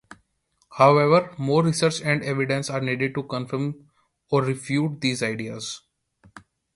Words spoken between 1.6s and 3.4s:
research and evidence are needed to